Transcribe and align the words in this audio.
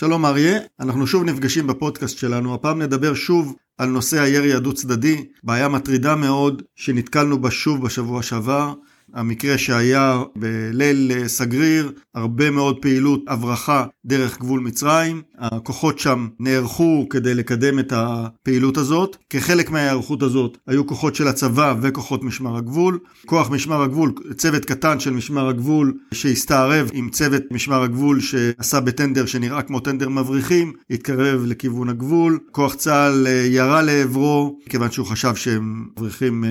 שלום 0.00 0.26
אריה, 0.26 0.58
אנחנו 0.80 1.06
שוב 1.06 1.24
נפגשים 1.24 1.66
בפודקאסט 1.66 2.18
שלנו, 2.18 2.54
הפעם 2.54 2.82
נדבר 2.82 3.14
שוב 3.14 3.56
על 3.78 3.88
נושא 3.88 4.20
הירי 4.20 4.54
הדו 4.54 4.72
צדדי, 4.72 5.24
בעיה 5.42 5.68
מטרידה 5.68 6.16
מאוד 6.16 6.62
שנתקלנו 6.76 7.38
בה 7.38 7.50
שוב 7.50 7.84
בשבוע 7.84 8.22
שעבר, 8.22 8.74
המקרה 9.14 9.58
שהיה 9.58 10.22
בליל 10.36 11.28
סגריר, 11.28 11.92
הרבה 12.14 12.50
מאוד 12.50 12.82
פעילות 12.82 13.24
הברחה 13.28 13.84
דרך 14.04 14.38
גבול 14.38 14.60
מצרים. 14.60 15.22
הכוחות 15.38 15.98
שם 15.98 16.28
נערכו 16.40 17.06
כדי 17.10 17.34
לקדם 17.34 17.78
את 17.78 17.92
הפעילות 17.96 18.76
הזאת. 18.76 19.16
כחלק 19.30 19.70
מההיערכות 19.70 20.22
הזאת 20.22 20.58
היו 20.66 20.86
כוחות 20.86 21.14
של 21.14 21.28
הצבא 21.28 21.74
וכוחות 21.82 22.24
משמר 22.24 22.56
הגבול. 22.56 22.98
כוח 23.26 23.50
משמר 23.50 23.82
הגבול, 23.82 24.12
צוות 24.36 24.64
קטן 24.64 25.00
של 25.00 25.10
משמר 25.10 25.48
הגבול 25.48 25.94
שהסתערב 26.14 26.90
עם 26.92 27.08
צוות 27.10 27.42
משמר 27.50 27.82
הגבול 27.82 28.20
שעשה 28.20 28.80
בטנדר 28.80 29.26
שנראה 29.26 29.62
כמו 29.62 29.80
טנדר 29.80 30.08
מבריחים, 30.08 30.72
התקרב 30.90 31.44
לכיוון 31.46 31.88
הגבול. 31.88 32.38
כוח 32.50 32.74
צה"ל 32.74 33.26
אה, 33.26 33.32
ירה 33.32 33.82
לעברו 33.82 34.58
כיוון 34.68 34.90
שהוא 34.90 35.06
חשב 35.06 35.34
שהם 35.34 35.86
מבריחים 35.96 36.44
אה, 36.44 36.50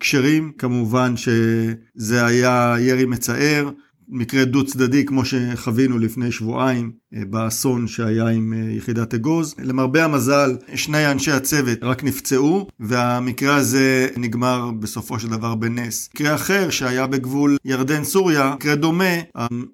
כשרים. 0.00 0.52
כמובן 0.58 1.16
ש... 1.16 1.28
זה 1.98 2.26
היה 2.26 2.76
ירי 2.80 3.04
מצער, 3.04 3.70
מקרה 4.08 4.44
דו 4.44 4.64
צדדי 4.64 5.04
כמו 5.04 5.24
שחווינו 5.24 5.98
לפני 5.98 6.32
שבועיים 6.32 6.92
אה, 7.14 7.22
באסון 7.30 7.86
שהיה 7.86 8.28
עם 8.28 8.52
אה, 8.52 8.72
יחידת 8.72 9.14
אגוז. 9.14 9.54
למרבה 9.58 10.04
המזל, 10.04 10.56
שני 10.74 11.10
אנשי 11.10 11.32
הצוות 11.32 11.78
רק 11.82 12.04
נפצעו, 12.04 12.68
והמקרה 12.80 13.56
הזה 13.56 14.08
נגמר 14.16 14.70
בסופו 14.80 15.18
של 15.18 15.28
דבר 15.28 15.54
בנס. 15.54 16.10
מקרה 16.14 16.34
אחר 16.34 16.70
שהיה 16.70 17.06
בגבול 17.06 17.56
ירדן-סוריה, 17.64 18.54
מקרה 18.54 18.74
דומה, 18.74 19.14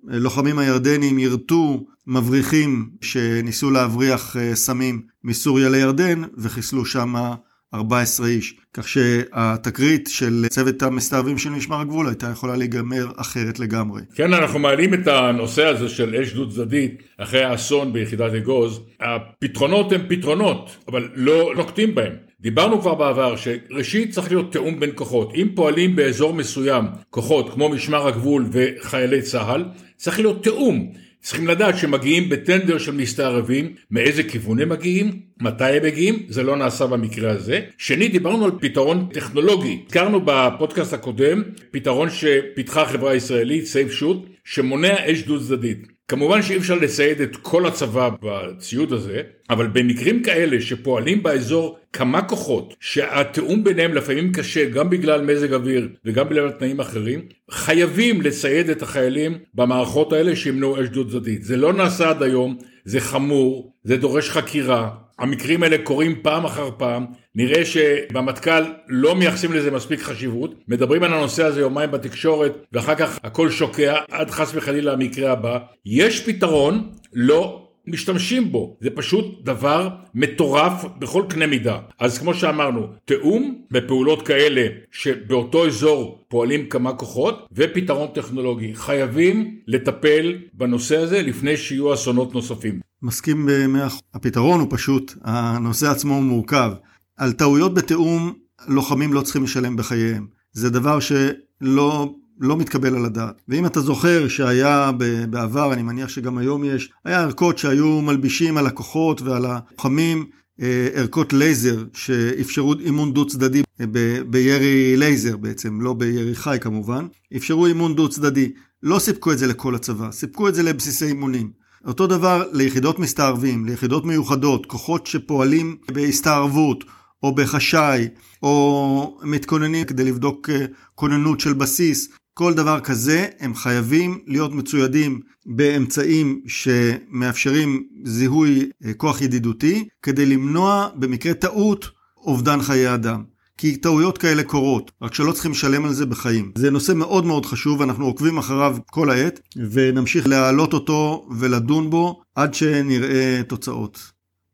הלוחמים 0.08 0.58
הירדנים 0.58 1.18
ירתו 1.18 1.84
מבריחים 2.06 2.90
שניסו 3.00 3.70
להבריח 3.70 4.36
אה, 4.36 4.54
סמים 4.54 5.02
מסוריה 5.24 5.68
לירדן 5.68 6.22
וחיסלו 6.38 6.84
שמה 6.84 7.34
14 7.74 8.26
איש, 8.26 8.54
כך 8.74 8.88
שהתקרית 8.88 10.08
של 10.12 10.46
צוות 10.48 10.82
המסתערבים 10.82 11.38
של 11.38 11.50
משמר 11.50 11.80
הגבול 11.80 12.08
הייתה 12.08 12.30
יכולה 12.32 12.56
להיגמר 12.56 13.06
אחרת 13.16 13.58
לגמרי. 13.58 14.02
כן, 14.14 14.32
אנחנו 14.32 14.58
מעלים 14.58 14.94
את 14.94 15.06
הנושא 15.06 15.64
הזה 15.66 15.88
של 15.88 16.16
אש 16.16 16.32
דו 16.32 16.50
צדדית 16.50 17.02
אחרי 17.18 17.44
האסון 17.44 17.92
ביחידת 17.92 18.34
אגוז. 18.34 18.80
הפתרונות 19.00 19.92
הם 19.92 20.00
פתרונות, 20.08 20.76
אבל 20.88 21.08
לא 21.14 21.52
נוקטים 21.56 21.94
בהם. 21.94 22.12
דיברנו 22.40 22.80
כבר 22.80 22.94
בעבר 22.94 23.36
שראשית 23.36 24.10
צריך 24.10 24.30
להיות 24.30 24.52
תיאום 24.52 24.80
בין 24.80 24.90
כוחות. 24.94 25.32
אם 25.34 25.48
פועלים 25.54 25.96
באזור 25.96 26.34
מסוים 26.34 26.84
כוחות 27.10 27.50
כמו 27.50 27.68
משמר 27.68 28.06
הגבול 28.06 28.46
וחיילי 28.52 29.22
צה"ל, 29.22 29.64
צריך 29.96 30.20
להיות 30.20 30.42
תיאום. 30.42 30.92
צריכים 31.24 31.46
לדעת 31.46 31.78
שמגיעים 31.78 32.28
בטנדר 32.28 32.78
של 32.78 32.92
מסתערבים, 32.92 33.74
מאיזה 33.90 34.22
כיוון 34.22 34.60
הם 34.60 34.68
מגיעים, 34.68 35.20
מתי 35.40 35.64
הם 35.64 35.84
מגיעים, 35.84 36.22
זה 36.28 36.42
לא 36.42 36.56
נעשה 36.56 36.86
במקרה 36.86 37.30
הזה. 37.30 37.60
שנית, 37.78 38.12
דיברנו 38.12 38.44
על 38.44 38.50
פתרון 38.60 39.08
טכנולוגי. 39.12 39.82
הכרנו 39.88 40.20
בפודקאסט 40.24 40.92
הקודם 40.92 41.42
פתרון 41.70 42.08
שפיתחה 42.10 42.82
החברה 42.82 43.12
הישראלית, 43.12 43.66
סייף 43.66 43.92
שוט, 43.92 44.26
שמונע 44.44 44.94
אש 45.12 45.22
דו 45.22 45.40
צדדית. 45.40 45.86
כמובן 46.08 46.42
שאי 46.42 46.56
אפשר 46.56 46.74
לצייד 46.74 47.20
את 47.20 47.36
כל 47.36 47.66
הצבא 47.66 48.10
בציוד 48.22 48.92
הזה, 48.92 49.22
אבל 49.50 49.66
במקרים 49.66 50.22
כאלה 50.22 50.60
שפועלים 50.60 51.22
באזור 51.22 51.78
כמה 51.92 52.22
כוחות, 52.22 52.74
שהתיאום 52.80 53.64
ביניהם 53.64 53.94
לפעמים 53.94 54.32
קשה 54.32 54.64
גם 54.64 54.90
בגלל 54.90 55.24
מזג 55.24 55.52
אוויר 55.52 55.88
וגם 56.04 56.28
בגלל 56.28 56.50
תנאים 56.50 56.80
אחרים, 56.80 57.20
חייבים 57.50 58.22
לצייד 58.22 58.70
את 58.70 58.82
החיילים 58.82 59.38
במערכות 59.54 60.12
האלה 60.12 60.36
שימנעו 60.36 60.82
אש 60.82 60.88
דו 60.88 61.08
צדדית. 61.08 61.44
זה 61.44 61.56
לא 61.56 61.72
נעשה 61.72 62.10
עד 62.10 62.22
היום, 62.22 62.58
זה 62.84 63.00
חמור, 63.00 63.72
זה 63.84 63.96
דורש 63.96 64.30
חקירה, 64.30 64.90
המקרים 65.18 65.62
האלה 65.62 65.76
קורים 65.78 66.22
פעם 66.22 66.44
אחר 66.44 66.70
פעם, 66.76 67.06
נראה 67.34 67.64
שבמטכ"ל 67.64 68.62
לא 68.88 69.14
מייחסים 69.14 69.52
לזה 69.52 69.70
מספיק 69.70 70.00
חשיבות, 70.00 70.54
מדברים 70.68 71.02
על 71.02 71.12
הנושא 71.12 71.44
הזה 71.44 71.60
יומיים 71.60 71.90
בתקשורת 71.90 72.52
ואחר 72.72 72.94
כך 72.94 73.18
הכל 73.24 73.50
שוקע 73.50 73.96
עד 74.10 74.30
חס 74.30 74.52
וחלילה 74.54 74.92
המקרה 74.92 75.32
הבא. 75.32 75.58
יש 75.86 76.26
פתרון, 76.26 76.88
לא 77.12 77.63
משתמשים 77.86 78.52
בו, 78.52 78.76
זה 78.80 78.90
פשוט 78.90 79.44
דבר 79.44 79.88
מטורף 80.14 80.84
בכל 80.98 81.24
קנה 81.28 81.46
מידה. 81.46 81.78
אז 81.98 82.18
כמו 82.18 82.34
שאמרנו, 82.34 82.86
תיאום 83.04 83.62
בפעולות 83.70 84.26
כאלה 84.26 84.66
שבאותו 84.92 85.66
אזור 85.66 86.24
פועלים 86.28 86.66
כמה 86.66 86.92
כוחות 86.92 87.48
ופתרון 87.52 88.08
טכנולוגי. 88.14 88.74
חייבים 88.74 89.58
לטפל 89.66 90.38
בנושא 90.52 90.96
הזה 90.96 91.22
לפני 91.22 91.56
שיהיו 91.56 91.94
אסונות 91.94 92.34
נוספים. 92.34 92.80
מסכים 93.02 93.48
במאה 93.50 93.86
אחוז. 93.86 94.00
הפתרון 94.14 94.60
הוא 94.60 94.68
פשוט, 94.70 95.14
הנושא 95.22 95.86
עצמו 95.90 96.14
הוא 96.14 96.22
מורכב. 96.22 96.72
על 97.16 97.32
טעויות 97.32 97.74
בתיאום 97.74 98.32
לוחמים 98.68 99.12
לא 99.12 99.20
צריכים 99.20 99.44
לשלם 99.44 99.76
בחייהם. 99.76 100.26
זה 100.52 100.70
דבר 100.70 100.98
שלא 101.00 102.14
לא 102.40 102.56
מתקבל 102.56 102.96
על 102.96 103.04
הדעת. 103.04 103.42
ואם 103.48 103.66
אתה 103.66 103.80
זוכר 103.80 104.28
שהיה 104.28 104.90
בעבר, 105.30 105.72
אני 105.72 105.82
מניח 105.82 106.08
שגם 106.08 106.38
היום 106.38 106.64
יש, 106.64 106.92
היה 107.04 107.20
ערכות 107.20 107.58
שהיו 107.58 108.02
מלבישים 108.02 108.56
על 108.56 108.66
הכוחות 108.66 109.22
ועל 109.22 109.46
הלוחמים 109.46 110.24
אה, 110.62 110.88
ערכות 110.94 111.32
לייזר 111.32 111.84
שאפשרו 111.94 112.74
אימון 112.80 113.12
דו 113.12 113.26
צדדי 113.26 113.62
ב- 113.92 114.20
בירי 114.26 114.96
לייזר 114.96 115.36
בעצם, 115.36 115.80
לא 115.80 115.92
בירי 115.92 116.34
חי 116.34 116.56
כמובן, 116.60 117.06
אפשרו 117.36 117.66
אימון 117.66 117.94
דו 117.94 118.08
צדדי. 118.08 118.52
לא 118.82 118.98
סיפקו 118.98 119.32
את 119.32 119.38
זה 119.38 119.46
לכל 119.46 119.74
הצבא, 119.74 120.10
סיפקו 120.10 120.48
את 120.48 120.54
זה 120.54 120.62
לבסיסי 120.62 121.06
אימונים. 121.06 121.50
אותו 121.86 122.06
דבר 122.06 122.44
ליחידות 122.52 122.98
מסתערבים, 122.98 123.66
ליחידות 123.66 124.04
מיוחדות, 124.04 124.66
כוחות 124.66 125.06
שפועלים 125.06 125.76
בהסתערבות 125.92 126.84
או 127.22 127.34
בחשאי, 127.34 128.08
או 128.42 129.18
מתכוננים 129.22 129.84
כדי 129.84 130.04
לבדוק 130.04 130.50
אה, 130.50 130.66
כוננות 130.94 131.40
של 131.40 131.52
בסיס. 131.52 132.08
כל 132.34 132.54
דבר 132.54 132.80
כזה 132.80 133.26
הם 133.40 133.54
חייבים 133.54 134.18
להיות 134.26 134.52
מצוידים 134.52 135.20
באמצעים 135.46 136.40
שמאפשרים 136.46 137.86
זיהוי 138.04 138.70
אה, 138.84 138.94
כוח 138.94 139.20
ידידותי 139.20 139.88
כדי 140.02 140.26
למנוע 140.26 140.88
במקרה 140.94 141.34
טעות 141.34 141.90
אובדן 142.16 142.60
חיי 142.60 142.94
אדם. 142.94 143.24
כי 143.58 143.76
טעויות 143.76 144.18
כאלה 144.18 144.42
קורות, 144.42 144.90
רק 145.02 145.14
שלא 145.14 145.32
צריכים 145.32 145.50
לשלם 145.50 145.84
על 145.84 145.92
זה 145.92 146.06
בחיים. 146.06 146.52
זה 146.58 146.70
נושא 146.70 146.92
מאוד 146.92 147.24
מאוד 147.24 147.46
חשוב, 147.46 147.82
אנחנו 147.82 148.04
עוקבים 148.04 148.38
אחריו 148.38 148.76
כל 148.90 149.10
העת, 149.10 149.40
ונמשיך 149.70 150.26
להעלות 150.26 150.72
אותו 150.72 151.28
ולדון 151.38 151.90
בו 151.90 152.22
עד 152.34 152.54
שנראה 152.54 153.40
תוצאות. 153.48 153.98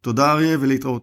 תודה 0.01 0.33
אריה 0.33 0.57
ולהתראות. 0.61 0.99